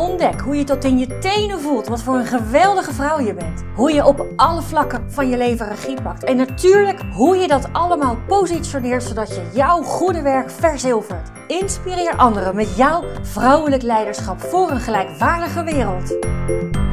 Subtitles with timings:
[0.00, 3.62] Ontdek hoe je tot in je tenen voelt wat voor een geweldige vrouw je bent.
[3.74, 6.24] Hoe je op alle vlakken van je leven regie pakt.
[6.24, 11.30] En natuurlijk hoe je dat allemaal positioneert zodat je jouw goede werk verzilvert.
[11.46, 16.16] Inspireer anderen met jouw vrouwelijk leiderschap voor een gelijkwaardige wereld.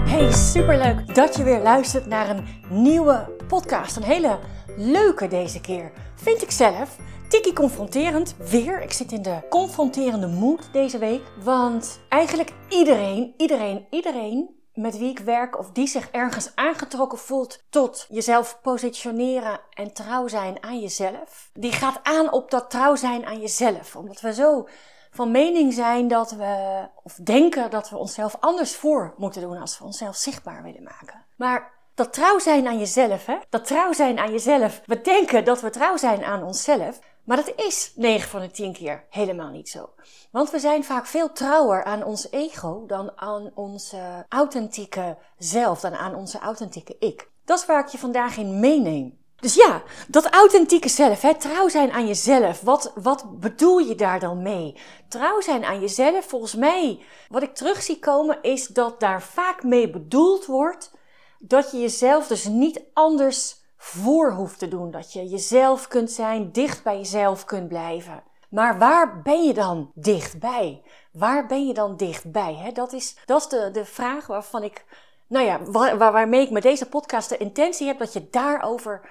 [0.10, 3.96] Hey, superleuk dat je weer luistert naar een nieuwe podcast.
[3.96, 4.40] Een hele
[4.78, 6.98] leuke deze keer, vind ik zelf.
[7.28, 8.82] Tikkie confronterend, weer.
[8.82, 11.22] Ik zit in de confronterende mood deze week.
[11.44, 17.64] Want eigenlijk iedereen, iedereen, iedereen met wie ik werk of die zich ergens aangetrokken voelt
[17.70, 23.26] tot jezelf positioneren en trouw zijn aan jezelf, die gaat aan op dat trouw zijn
[23.26, 23.96] aan jezelf.
[23.96, 24.68] Omdat we zo
[25.12, 29.80] van mening zijn dat we, of denken dat we onszelf anders voor moeten doen als
[29.80, 31.26] we onszelf zichtbaar willen maken.
[31.36, 33.38] Maar dat trouw zijn aan jezelf, hè?
[33.50, 34.82] Dat trouw zijn aan jezelf.
[34.86, 37.00] We denken dat we trouw zijn aan onszelf.
[37.28, 39.90] Maar dat is 9 van de 10 keer helemaal niet zo.
[40.32, 45.96] Want we zijn vaak veel trouwer aan ons ego dan aan onze authentieke zelf, dan
[45.96, 47.30] aan onze authentieke ik.
[47.46, 49.18] Dat is waar ik je vandaag in meeneem.
[49.36, 52.62] Dus ja, dat authentieke zelf, hè, trouw zijn aan jezelf.
[52.62, 54.78] Wat, wat bedoel je daar dan mee?
[55.10, 59.64] Trouw zijn aan jezelf, volgens mij, wat ik terug zie komen, is dat daar vaak
[59.64, 60.92] mee bedoeld wordt
[61.40, 64.92] dat je jezelf dus niet anders voor hoeft te doen.
[64.92, 68.24] Dat je jezelf kunt zijn, dicht bij jezelf kunt blijven.
[68.50, 70.84] Maar waar ben je dan dichtbij?
[71.12, 72.72] Waar ben je dan dichtbij?
[72.74, 74.86] Dat is, dat is de, de vraag waarvan ik,
[75.28, 79.02] nou ja, waar, waarmee ik met deze podcast de intentie heb dat je daarover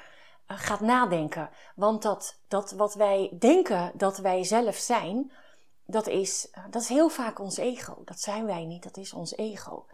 [0.50, 1.50] uh, gaat nadenken.
[1.74, 5.32] Want dat, dat wat wij denken dat wij zelf zijn,
[5.86, 8.02] dat is, uh, dat is heel vaak ons ego.
[8.04, 9.86] Dat zijn wij niet, dat is ons ego.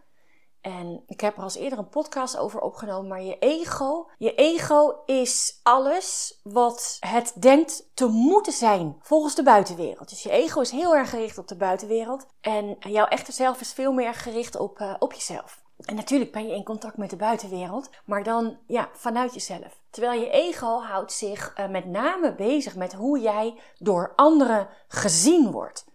[0.63, 4.95] En ik heb er als eerder een podcast over opgenomen, maar je ego, je ego
[5.05, 10.09] is alles wat het denkt te moeten zijn volgens de buitenwereld.
[10.09, 13.73] Dus je ego is heel erg gericht op de buitenwereld en jouw echte zelf is
[13.73, 15.61] veel meer gericht op, uh, op jezelf.
[15.77, 19.81] En natuurlijk ben je in contact met de buitenwereld, maar dan ja, vanuit jezelf.
[19.89, 25.51] Terwijl je ego houdt zich uh, met name bezig met hoe jij door anderen gezien
[25.51, 25.85] wordt.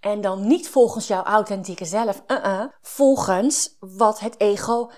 [0.00, 4.90] En dan niet volgens jouw authentieke zelf, uh -uh, volgens wat het ego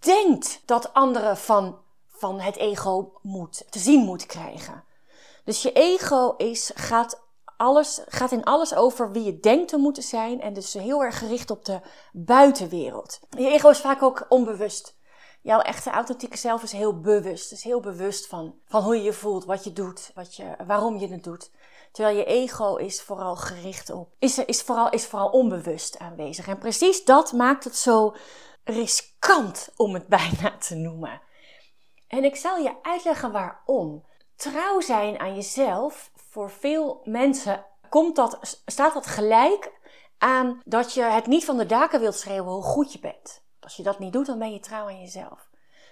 [0.00, 1.78] denkt dat anderen van,
[2.08, 4.84] van het ego moet, te zien moet krijgen.
[5.44, 7.22] Dus je ego is, gaat,
[7.56, 11.18] alles, gaat in alles over wie je denkt te moeten zijn en dus heel erg
[11.18, 11.80] gericht op de
[12.12, 13.20] buitenwereld.
[13.30, 14.96] Je ego is vaak ook onbewust.
[15.44, 17.52] Jouw echte authentieke zelf is heel bewust.
[17.52, 20.96] Is heel bewust van, van hoe je je voelt, wat je doet, wat je, waarom
[20.98, 21.50] je het doet.
[21.92, 26.48] Terwijl je ego is vooral gericht op, is, is, vooral, is vooral onbewust aanwezig.
[26.48, 28.14] En precies dat maakt het zo
[28.64, 31.20] riskant om het bijna te noemen.
[32.08, 34.04] En ik zal je uitleggen waarom.
[34.36, 39.72] Trouw zijn aan jezelf, voor veel mensen komt dat, staat dat gelijk
[40.18, 43.43] aan dat je het niet van de daken wilt schreeuwen hoe goed je bent.
[43.64, 45.48] Als je dat niet doet, dan ben je trouw aan jezelf.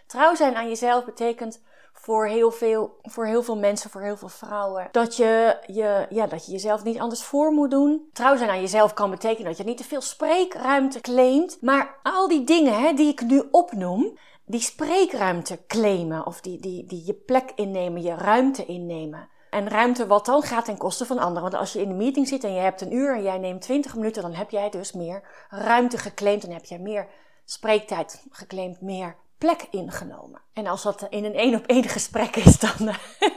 [0.06, 1.62] Trouw zijn aan jezelf betekent
[1.92, 4.88] voor heel veel, voor heel veel mensen, voor heel veel vrouwen.
[4.92, 8.08] Dat je, je, ja, dat je jezelf niet anders voor moet doen.
[8.12, 11.58] Trouw zijn aan jezelf kan betekenen dat je niet te veel spreekruimte claimt.
[11.60, 16.86] Maar al die dingen hè, die ik nu opnoem, die spreekruimte claimen of die, die,
[16.86, 19.28] die je plek innemen, je ruimte innemen.
[19.50, 21.42] En ruimte wat dan gaat ten koste van anderen.
[21.42, 23.62] Want als je in een meeting zit en je hebt een uur en jij neemt
[23.62, 26.42] 20 minuten, dan heb jij dus meer ruimte geclaimd.
[26.42, 27.08] Dan heb jij meer
[27.44, 30.40] spreektijd geclaimd, meer plek ingenomen.
[30.52, 32.72] En als dat in een één op één gesprek is, dan,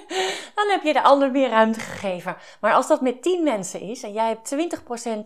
[0.56, 2.38] dan heb je de ander weer ruimte gegeven.
[2.62, 4.56] Maar als dat met 10 mensen is en jij hebt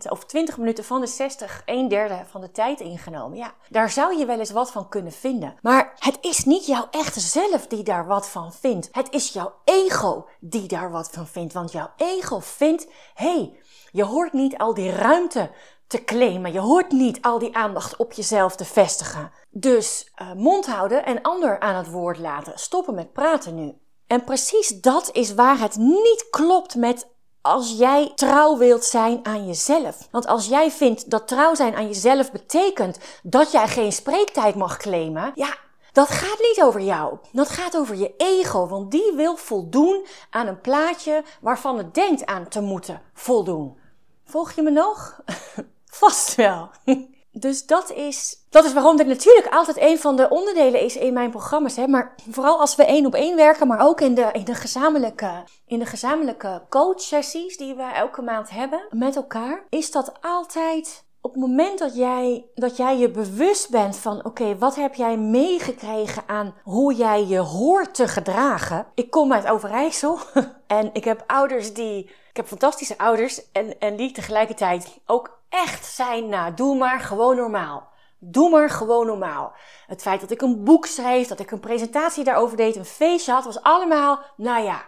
[0.06, 3.90] 20% of 20 minuten van de 60, een derde van de tijd ingenomen, ja, daar
[3.90, 5.56] zou je wel eens wat van kunnen vinden.
[5.62, 8.88] Maar het is niet jouw echte zelf die daar wat van vindt.
[8.92, 11.52] Het is jouw ego die daar wat van vindt.
[11.52, 13.58] Want jouw ego vindt, hé, hey,
[13.92, 15.50] je hoort niet al die ruimte
[15.90, 16.52] te claimen.
[16.52, 19.30] Je hoort niet al die aandacht op jezelf te vestigen.
[19.48, 22.58] Dus uh, mond houden en ander aan het woord laten.
[22.58, 23.74] Stoppen met praten nu.
[24.06, 27.08] En precies dat is waar het niet klopt met
[27.40, 30.08] als jij trouw wilt zijn aan jezelf.
[30.10, 34.76] Want als jij vindt dat trouw zijn aan jezelf betekent dat jij geen spreektijd mag
[34.76, 35.56] claimen, ja,
[35.92, 37.18] dat gaat niet over jou.
[37.32, 42.26] Dat gaat over je ego, want die wil voldoen aan een plaatje waarvan het denkt
[42.26, 43.78] aan te moeten voldoen.
[44.24, 45.16] Volg je me nog?
[45.90, 46.70] Vast wel.
[47.32, 51.12] dus dat is, dat is waarom dit natuurlijk altijd een van de onderdelen is in
[51.12, 51.76] mijn programma's.
[51.76, 51.86] Hè?
[51.86, 55.44] Maar vooral als we één op één werken, maar ook in de, in de gezamenlijke,
[55.66, 61.32] in de gezamenlijke coachsessies die we elke maand hebben met elkaar, is dat altijd op
[61.32, 66.22] het moment dat jij, dat jij je bewust bent van, oké, wat heb jij meegekregen
[66.26, 68.86] aan hoe jij je hoort te gedragen?
[68.94, 70.18] Ik kom uit Overijssel
[70.66, 75.86] en ik heb ouders die, ik heb fantastische ouders en, en die tegelijkertijd ook echt
[75.86, 77.88] zijn, nou, doe maar gewoon normaal.
[78.18, 79.52] Doe maar gewoon normaal.
[79.86, 83.32] Het feit dat ik een boek schreef, dat ik een presentatie daarover deed, een feestje
[83.32, 84.84] had, was allemaal, nou ja,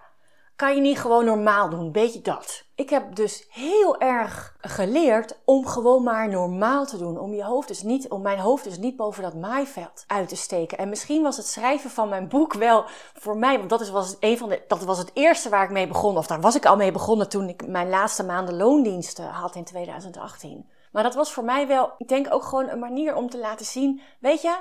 [0.62, 2.64] kan je niet gewoon normaal doen, beetje dat.
[2.74, 7.18] Ik heb dus heel erg geleerd om gewoon maar normaal te doen.
[7.18, 10.36] Om, je hoofd dus niet, om mijn hoofd dus niet boven dat maaiveld uit te
[10.36, 10.78] steken.
[10.78, 14.16] En misschien was het schrijven van mijn boek wel voor mij, want dat, is, was,
[14.20, 16.16] een van de, dat was het eerste waar ik mee begon.
[16.16, 19.64] Of daar was ik al mee begonnen toen ik mijn laatste maanden loondiensten had in
[19.64, 20.70] 2018.
[20.92, 23.66] Maar dat was voor mij wel, ik denk ook gewoon een manier om te laten
[23.66, 24.56] zien, weet je,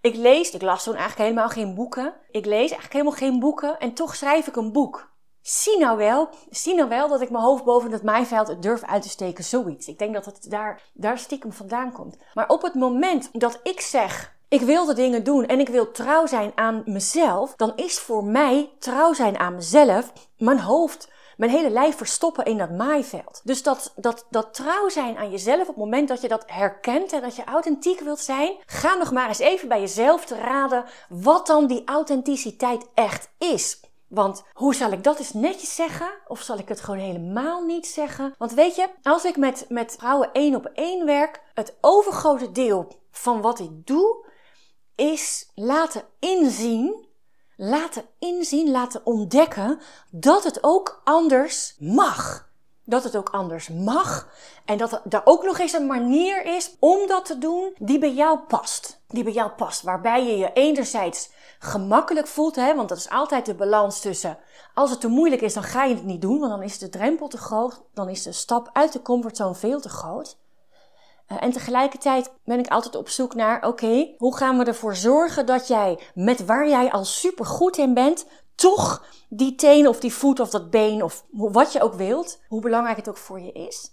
[0.00, 2.14] ik lees, ik las toen eigenlijk helemaal geen boeken.
[2.30, 5.14] Ik lees eigenlijk helemaal geen boeken en toch schrijf ik een boek.
[5.46, 9.02] Zie nou wel, zie nou wel dat ik mijn hoofd boven het maaiveld durf uit
[9.02, 9.86] te steken, zoiets.
[9.86, 12.16] Ik denk dat het daar, daar stiekem vandaan komt.
[12.34, 15.90] Maar op het moment dat ik zeg, ik wil de dingen doen en ik wil
[15.90, 21.50] trouw zijn aan mezelf, dan is voor mij trouw zijn aan mezelf mijn hoofd mijn
[21.50, 23.40] hele lijf verstoppen in dat maaiveld.
[23.44, 27.12] Dus dat, dat, dat trouw zijn aan jezelf op het moment dat je dat herkent
[27.12, 30.84] en dat je authentiek wilt zijn, ga nog maar eens even bij jezelf te raden
[31.08, 33.80] wat dan die authenticiteit echt is.
[34.08, 36.10] Want hoe zal ik dat eens netjes zeggen?
[36.26, 38.34] Of zal ik het gewoon helemaal niet zeggen?
[38.38, 43.00] Want weet je, als ik met, met vrouwen één op één werk, het overgrote deel
[43.10, 44.26] van wat ik doe,
[44.94, 47.06] is laten inzien
[47.56, 49.80] laten inzien, laten ontdekken
[50.10, 52.45] dat het ook anders mag.
[52.88, 54.28] Dat het ook anders mag
[54.64, 58.12] en dat er ook nog eens een manier is om dat te doen die bij
[58.12, 59.00] jou past.
[59.08, 63.46] Die bij jou past, waarbij je je enerzijds gemakkelijk voelt, hè, want dat is altijd
[63.46, 64.38] de balans tussen
[64.76, 66.88] als het te moeilijk is, dan ga je het niet doen, want dan is de
[66.88, 70.38] drempel te groot, dan is de stap uit de comfortzone veel te groot.
[71.26, 75.46] Eh, en tegelijkertijd ben ik altijd op zoek naar, oké, hoe gaan we ervoor zorgen
[75.46, 78.26] dat jij met waar jij al super goed in bent,
[78.56, 82.60] toch die teen of die voet of dat been of wat je ook wilt, hoe
[82.60, 83.90] belangrijk het ook voor je is,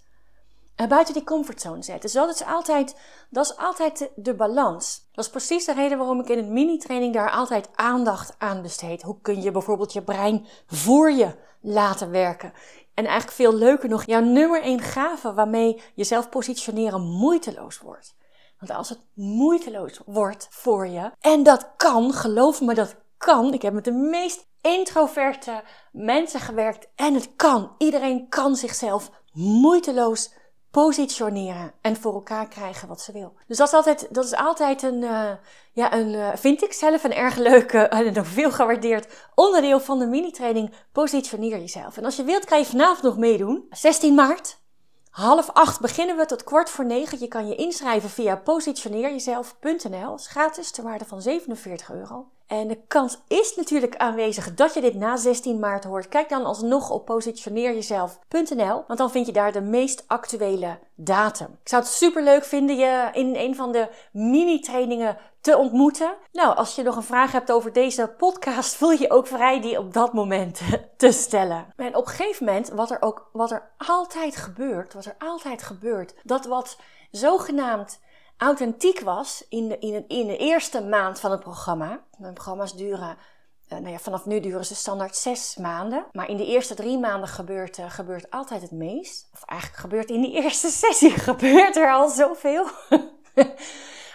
[0.88, 2.00] buiten die comfortzone zetten.
[2.00, 2.96] Dus dat is altijd,
[3.30, 5.08] dat is altijd de, balans.
[5.12, 9.02] Dat is precies de reden waarom ik in een mini-training daar altijd aandacht aan besteed.
[9.02, 12.52] Hoe kun je bijvoorbeeld je brein voor je laten werken?
[12.94, 18.14] En eigenlijk veel leuker nog, jouw nummer één gave waarmee jezelf positioneren moeiteloos wordt.
[18.58, 23.52] Want als het moeiteloos wordt voor je, en dat kan, geloof me, dat kan.
[23.52, 25.62] Ik heb met de meest introverte
[25.92, 27.74] mensen gewerkt en het kan.
[27.78, 30.32] Iedereen kan zichzelf moeiteloos
[30.70, 33.34] positioneren en voor elkaar krijgen wat ze wil.
[33.46, 35.30] Dus dat is altijd, dat is altijd een, uh,
[35.72, 39.98] ja, een, uh, vind ik zelf een erg leuke en een veel gewaardeerd onderdeel van
[39.98, 40.74] de mini-training.
[40.92, 41.96] Positioneer jezelf.
[41.96, 43.66] En als je wilt, kan je vanavond nog meedoen.
[43.70, 44.62] 16 maart.
[45.10, 47.20] Half acht beginnen we tot kwart voor negen.
[47.20, 50.14] Je kan je inschrijven via positioneerjezelf.nl.
[50.14, 52.28] is gratis, ter waarde van 47 euro.
[52.60, 56.08] En de kans is natuurlijk aanwezig dat je dit na 16 maart hoort.
[56.08, 61.46] Kijk dan alsnog op positioneerjezelf.nl, want dan vind je daar de meest actuele datum.
[61.62, 66.14] Ik zou het super leuk vinden je in een van de mini-trainingen te ontmoeten.
[66.32, 69.78] Nou, als je nog een vraag hebt over deze podcast, voel je ook vrij die
[69.78, 70.60] op dat moment
[70.96, 71.66] te stellen.
[71.76, 75.62] En op een gegeven moment, wat er ook, wat er altijd gebeurt, wat er altijd
[75.62, 76.76] gebeurt, dat wat
[77.10, 78.00] zogenaamd
[78.36, 82.04] authentiek was in de, in, in de eerste maand van het programma.
[82.18, 83.16] Mijn programma's duren,
[83.68, 86.06] uh, nou ja, vanaf nu duren ze standaard zes maanden.
[86.12, 89.28] Maar in de eerste drie maanden gebeurt, uh, gebeurt altijd het meest.
[89.32, 92.66] Of eigenlijk gebeurt in die eerste sessie gebeurt er al zoveel.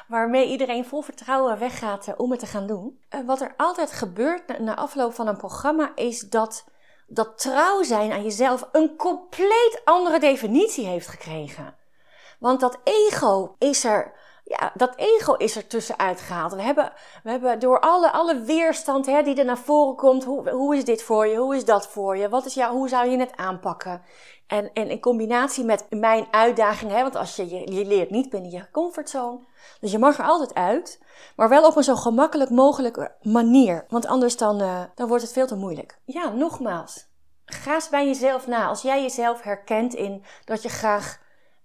[0.07, 2.99] waarmee iedereen vol vertrouwen weggaat uh, om het te gaan doen.
[3.25, 6.65] wat er altijd gebeurt na, na, afloop van een programma is dat,
[7.07, 11.78] dat trouw zijn aan jezelf een compleet andere definitie heeft gekregen.
[12.39, 14.11] Want dat ego is er,
[14.43, 16.53] ja, dat ego is er tussenuit gehaald.
[16.53, 16.91] We hebben,
[17.23, 20.85] we hebben door alle, alle weerstand hè, die er naar voren komt, hoe, hoe is
[20.85, 23.35] dit voor je, hoe is dat voor je, wat is jou, hoe zou je het
[23.35, 24.01] aanpakken?
[24.47, 28.29] En, en in combinatie met mijn uitdaging, hè, want als je, je, je leert niet
[28.29, 29.39] binnen je comfortzone,
[29.79, 30.99] dus je mag er altijd uit,
[31.35, 33.85] maar wel op een zo gemakkelijk mogelijke manier.
[33.89, 35.99] Want anders dan, uh, dan wordt het veel te moeilijk.
[36.05, 37.07] Ja, nogmaals.
[37.45, 38.67] Ga eens bij jezelf na.
[38.67, 41.19] Als jij jezelf herkent in dat je graag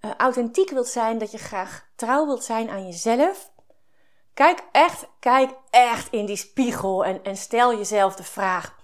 [0.04, 3.52] uh, authentiek wilt zijn, dat je graag trouw wilt zijn aan jezelf.
[4.34, 8.74] Kijk echt, kijk echt in die spiegel en, en stel jezelf de vraag: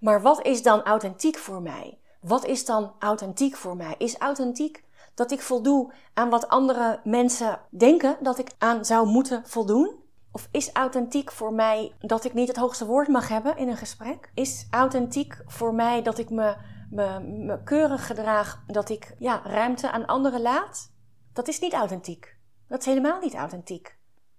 [0.00, 1.98] maar wat is dan authentiek voor mij?
[2.20, 3.94] Wat is dan authentiek voor mij?
[3.98, 4.84] Is authentiek
[5.14, 9.94] dat ik voldoe aan wat andere mensen denken dat ik aan zou moeten voldoen?
[10.32, 13.76] Of is authentiek voor mij dat ik niet het hoogste woord mag hebben in een
[13.76, 14.30] gesprek?
[14.34, 16.56] Is authentiek voor mij dat ik me,
[16.90, 20.92] me, me keurig gedraag, dat ik ja, ruimte aan anderen laat?
[21.32, 22.36] Dat is niet authentiek.
[22.68, 23.98] Dat is helemaal niet authentiek.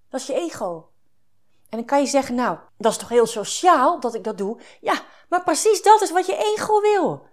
[0.09, 0.89] Dat is je ego.
[1.69, 4.61] En dan kan je zeggen, nou, dat is toch heel sociaal dat ik dat doe?
[4.81, 7.27] Ja, maar precies dat is wat je ego wil.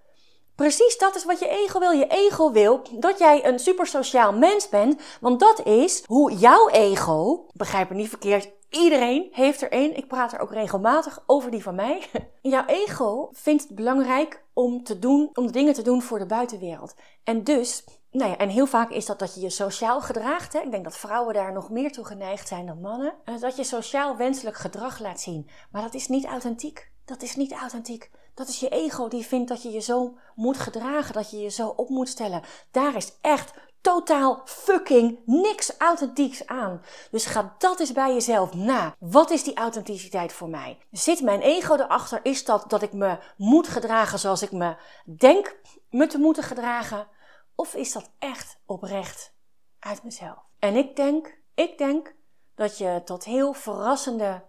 [0.59, 1.91] Precies dat is wat je ego wil.
[1.91, 7.47] Je ego wil dat jij een supersociaal mens bent, want dat is hoe jouw ego,
[7.53, 9.97] begrijp me niet verkeerd, iedereen heeft er één.
[9.97, 12.03] Ik praat er ook regelmatig over die van mij.
[12.43, 16.95] Jouw ego vindt het belangrijk om te doen, om dingen te doen voor de buitenwereld.
[17.25, 20.53] En dus nou ja, en heel vaak is dat dat je je sociaal gedraagt.
[20.53, 20.61] Hè?
[20.61, 23.15] Ik denk dat vrouwen daar nog meer toe geneigd zijn dan mannen.
[23.41, 25.49] Dat je sociaal wenselijk gedrag laat zien.
[25.71, 26.91] Maar dat is niet authentiek.
[27.05, 28.11] Dat is niet authentiek.
[28.39, 31.49] Dat is je ego die vindt dat je je zo moet gedragen, dat je je
[31.49, 32.43] zo op moet stellen.
[32.71, 36.83] Daar is echt totaal fucking niks authentieks aan.
[37.11, 38.95] Dus ga dat eens bij jezelf na.
[38.99, 40.79] Wat is die authenticiteit voor mij?
[40.91, 42.21] Zit mijn ego erachter?
[42.23, 44.77] Is dat dat ik me moet gedragen zoals ik me
[45.19, 47.07] denk me te moeten gedragen?
[47.55, 49.33] Of is dat echt oprecht
[49.79, 50.39] uit mezelf?
[50.59, 52.15] En ik denk, ik denk
[52.55, 54.43] dat je tot heel verrassende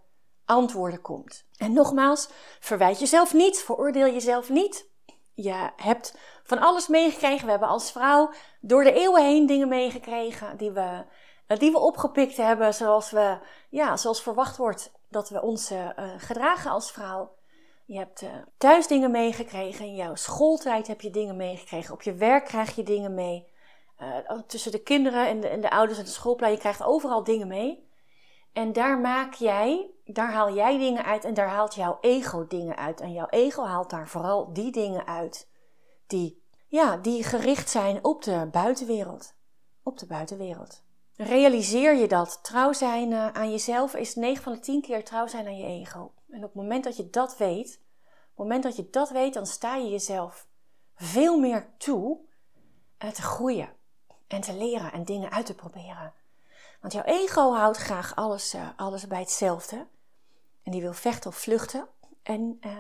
[0.50, 1.46] antwoorden komt.
[1.58, 2.30] En nogmaals,
[2.60, 4.90] verwijt jezelf niet, veroordeel jezelf niet.
[5.34, 7.46] Je hebt van alles meegekregen.
[7.46, 11.06] We hebben als vrouw door de eeuwen heen dingen meegekregen die we,
[11.48, 13.38] die we opgepikt hebben, zoals, we,
[13.70, 17.38] ja, zoals verwacht wordt dat we ons uh, gedragen als vrouw.
[17.86, 18.24] Je hebt
[18.58, 19.86] thuis dingen meegekregen.
[19.86, 21.94] In jouw schooltijd heb je dingen meegekregen.
[21.94, 23.48] Op je werk krijg je dingen mee.
[24.00, 26.54] Uh, tussen de kinderen en de, en de ouders en de schoolplein.
[26.54, 27.90] Je krijgt overal dingen mee.
[28.54, 32.78] En daar maak jij, daar haal jij dingen uit en daar haalt jouw ego dingen
[32.78, 33.02] uit.
[33.02, 35.50] En jouw ego haalt daar vooral die dingen uit
[36.08, 39.34] die, ja, die gericht zijn op de buitenwereld.
[39.84, 40.84] Op de buitenwereld.
[41.16, 45.28] Realiseer je dat trouw zijn uh, aan jezelf is 9 van de 10 keer trouw
[45.28, 46.14] zijn aan je ego.
[46.30, 49.34] En op het moment dat je dat weet, op het moment dat je dat weet,
[49.34, 50.48] dan sta je jezelf
[50.96, 52.20] veel meer toe
[53.04, 53.70] uh, te groeien
[54.28, 56.14] en te leren en dingen uit te proberen.
[56.82, 59.88] Want jouw ego houdt graag alles, uh, alles bij hetzelfde.
[60.64, 61.88] En die wil vechten of vluchten.
[62.24, 62.72] En uh,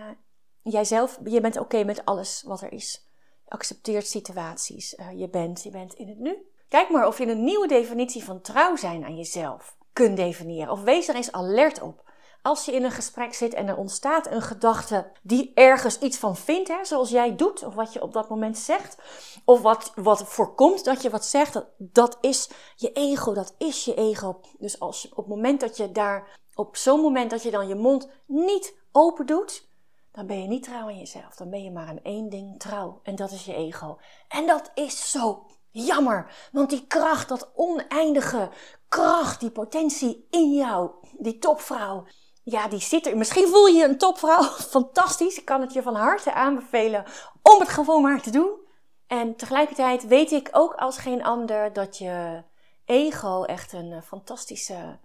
[0.61, 3.07] jijzelf, je bent oké met alles wat er is.
[3.43, 4.93] Je accepteert situaties.
[4.93, 6.37] Uh, je, bent, je bent in het nu.
[6.67, 10.71] Kijk maar of je een nieuwe definitie van trouw zijn aan jezelf kunt definiëren.
[10.71, 12.08] Of wees er eens alert op.
[12.41, 16.35] Als je in een gesprek zit en er ontstaat een gedachte die ergens iets van
[16.35, 18.97] vindt, hè, zoals jij doet, of wat je op dat moment zegt,
[19.45, 23.85] of wat, wat voorkomt dat je wat zegt, dat, dat is je ego, dat is
[23.85, 24.39] je ego.
[24.57, 27.75] Dus als op het moment dat je daar, op zo'n moment dat je dan je
[27.75, 29.67] mond niet open doet,
[30.11, 31.35] dan ben je niet trouw aan jezelf.
[31.35, 32.99] Dan ben je maar aan één ding trouw.
[33.03, 33.97] En dat is je ego.
[34.27, 36.49] En dat is zo jammer.
[36.51, 38.49] Want die kracht, dat oneindige
[38.87, 42.05] kracht, die potentie in jou, die topvrouw,
[42.51, 43.17] ja, die zit er.
[43.17, 44.43] Misschien voel je je een topvrouw.
[44.77, 45.37] Fantastisch.
[45.37, 47.05] Ik kan het je van harte aanbevelen
[47.41, 48.67] om het gewoon maar te doen.
[49.07, 52.43] En tegelijkertijd weet ik ook als geen ander dat je
[52.85, 54.99] ego echt een eh, fantastische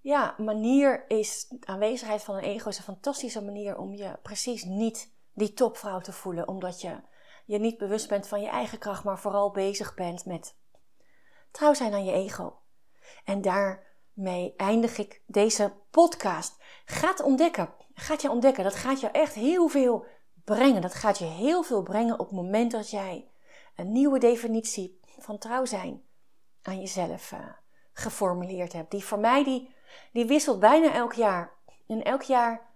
[0.00, 1.46] ja, manier is.
[1.48, 6.00] De aanwezigheid van een ego is een fantastische manier om je precies niet die topvrouw
[6.00, 6.48] te voelen.
[6.48, 6.96] Omdat je
[7.44, 10.56] je niet bewust bent van je eigen kracht, maar vooral bezig bent met
[11.50, 12.58] trouw zijn aan je ego.
[13.24, 13.40] En
[14.14, 16.56] daarmee eindig ik deze podcast.
[16.84, 17.74] Gaat ontdekken.
[17.94, 18.64] Gaat je ontdekken.
[18.64, 20.06] Dat gaat je echt heel veel
[20.44, 20.82] brengen.
[20.82, 23.28] Dat gaat je heel veel brengen op het moment dat jij
[23.76, 26.02] een nieuwe definitie van trouw zijn
[26.62, 27.38] aan jezelf uh,
[27.92, 28.90] geformuleerd hebt.
[28.90, 29.74] Die voor mij, die,
[30.12, 31.52] die wisselt bijna elk jaar.
[31.86, 32.72] En elk jaar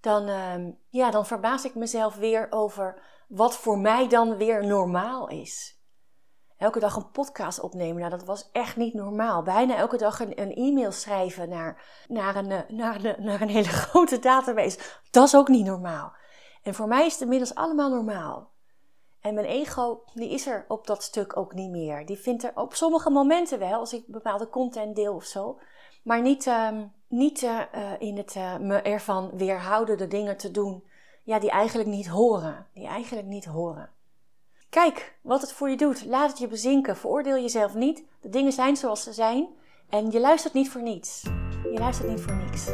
[0.00, 0.54] dan, uh,
[0.88, 5.77] ja, dan verbaas ik mezelf weer over wat voor mij dan weer normaal is
[6.58, 7.96] elke dag een podcast opnemen.
[7.96, 9.42] Nou, dat was echt niet normaal.
[9.42, 13.68] Bijna elke dag een, een e-mail schrijven naar, naar, een, eh, naar, naar een hele
[13.84, 14.78] grote database.
[15.10, 16.12] Dat is ook niet normaal.
[16.62, 18.50] En voor mij is het inmiddels allemaal normaal.
[19.20, 22.06] En mijn ego, die is er op dat stuk ook niet meer.
[22.06, 25.58] Die vindt er op sommige momenten wel, als ik bepaalde content deel of zo.
[26.02, 26.68] Maar niet, uh,
[27.08, 27.60] niet uh,
[27.98, 30.84] in het me ervan weerhouden de dingen te doen
[31.28, 32.66] ja, die eigenlijk niet horen.
[32.72, 33.90] Die eigenlijk niet horen.
[34.70, 36.04] Kijk wat het voor je doet.
[36.04, 36.96] Laat het je bezinken.
[36.96, 38.04] Veroordeel jezelf niet.
[38.20, 39.48] De dingen zijn zoals ze zijn.
[39.88, 41.22] En je luistert niet voor niets.
[41.62, 42.66] Je luistert niet voor niks.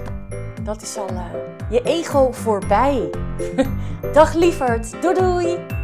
[0.62, 1.32] Dat is al uh,
[1.70, 3.10] je ego voorbij.
[4.12, 5.02] Dag lieverd.
[5.02, 5.83] Doei doei.